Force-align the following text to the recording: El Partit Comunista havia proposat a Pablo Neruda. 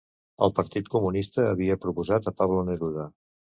El 0.45 0.55
Partit 0.59 0.89
Comunista 0.95 1.45
havia 1.51 1.79
proposat 1.85 2.33
a 2.33 2.37
Pablo 2.43 2.67
Neruda. 2.73 3.09